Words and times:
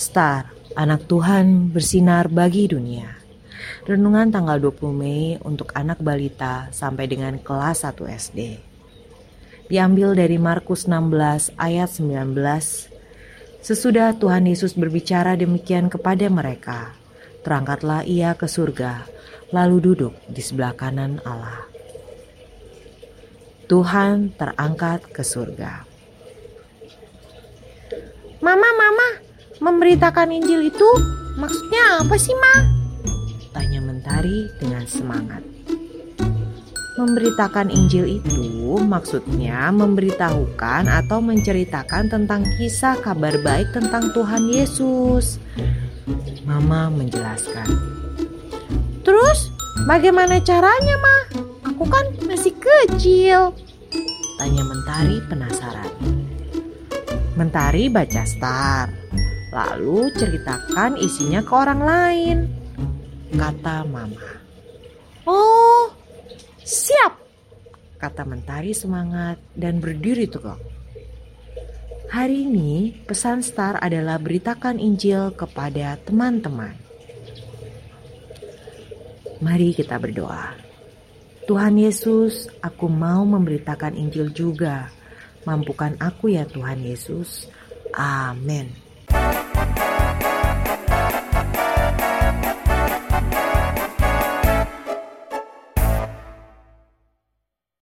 Star, 0.00 0.48
anak 0.80 1.12
Tuhan 1.12 1.76
bersinar 1.76 2.32
bagi 2.32 2.64
dunia. 2.64 3.20
Renungan 3.84 4.32
tanggal 4.32 4.56
20 4.56 4.96
Mei 4.96 5.36
untuk 5.44 5.76
anak 5.76 6.00
balita 6.00 6.72
sampai 6.72 7.04
dengan 7.04 7.36
kelas 7.36 7.84
1 7.84 8.08
SD. 8.08 8.64
Diambil 9.68 10.16
dari 10.16 10.40
Markus 10.40 10.88
16 10.88 11.52
ayat 11.60 11.92
19. 11.92 12.32
Sesudah 13.60 14.16
Tuhan 14.16 14.48
Yesus 14.48 14.72
berbicara 14.72 15.36
demikian 15.36 15.92
kepada 15.92 16.32
mereka, 16.32 16.96
terangkatlah 17.44 18.00
ia 18.08 18.32
ke 18.32 18.48
surga, 18.48 19.04
lalu 19.52 19.84
duduk 19.84 20.16
di 20.32 20.40
sebelah 20.40 20.72
kanan 20.80 21.20
Allah. 21.28 21.68
Tuhan 23.68 24.32
terangkat 24.32 25.12
ke 25.12 25.20
surga. 25.20 25.84
Mama, 28.40 28.70
mama, 28.72 29.29
memberitakan 29.60 30.32
Injil 30.32 30.72
itu 30.72 30.88
maksudnya 31.36 32.00
apa 32.00 32.16
sih, 32.16 32.32
Ma? 32.32 32.54
Tanya 33.52 33.80
Mentari 33.84 34.48
dengan 34.56 34.88
semangat. 34.88 35.44
Memberitakan 36.96 37.68
Injil 37.72 38.20
itu 38.20 38.76
maksudnya 38.80 39.72
memberitahukan 39.72 40.88
atau 40.88 41.20
menceritakan 41.24 42.12
tentang 42.12 42.44
kisah 42.56 42.96
kabar 43.00 43.36
baik 43.40 43.72
tentang 43.72 44.12
Tuhan 44.12 44.48
Yesus. 44.48 45.40
Mama 46.44 46.88
menjelaskan. 46.92 47.68
Terus 49.04 49.48
bagaimana 49.84 50.40
caranya, 50.44 50.96
Ma? 51.00 51.16
Aku 51.72 51.84
kan 51.88 52.04
masih 52.28 52.52
kecil. 52.56 53.52
Tanya 54.36 54.64
Mentari 54.64 55.20
penasaran. 55.28 55.92
Mentari 57.36 57.88
baca 57.88 58.24
Star, 58.28 58.92
lalu 59.50 60.10
ceritakan 60.14 60.98
isinya 60.98 61.42
ke 61.42 61.52
orang 61.52 61.80
lain. 61.82 62.36
Kata 63.34 63.86
Mama. 63.86 64.30
Oh, 65.26 65.90
siap. 66.62 67.18
Kata 68.00 68.24
Mentari 68.26 68.72
semangat 68.72 69.38
dan 69.52 69.78
berdiri 69.78 70.26
tegak. 70.26 70.58
Hari 72.10 72.48
ini 72.48 72.90
pesan 73.06 73.44
Star 73.46 73.78
adalah 73.78 74.18
beritakan 74.18 74.82
Injil 74.82 75.30
kepada 75.36 75.94
teman-teman. 76.02 76.74
Mari 79.38 79.76
kita 79.76 80.00
berdoa. 80.00 80.58
Tuhan 81.46 81.78
Yesus, 81.78 82.50
aku 82.58 82.90
mau 82.90 83.22
memberitakan 83.22 83.94
Injil 83.94 84.34
juga 84.34 84.90
Mampukan 85.48 85.96
aku 85.96 86.36
ya 86.36 86.44
Tuhan 86.44 86.84
Yesus. 86.84 87.48
Amin. 87.96 88.89